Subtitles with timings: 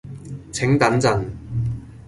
[0.51, 1.23] 請等陣